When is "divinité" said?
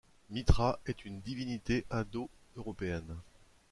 1.21-1.85